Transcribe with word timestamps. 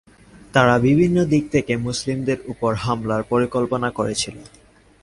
তারা 0.53 0.75
ভিন্ন 0.99 1.17
দিক 1.25 1.43
থেকে 1.51 1.73
মুসলিমদের 1.77 2.39
উপর 2.47 2.71
হামলার 2.83 3.21
পরিকল্পনা 3.23 3.89
করেছিল। 3.97 4.35